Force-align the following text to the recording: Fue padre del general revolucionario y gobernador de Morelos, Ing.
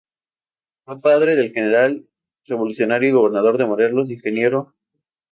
Fue 0.83 0.99
padre 0.99 1.35
del 1.35 1.51
general 1.53 2.07
revolucionario 2.47 3.09
y 3.09 3.11
gobernador 3.11 3.59
de 3.59 3.67
Morelos, 3.67 4.09
Ing. 4.09 4.63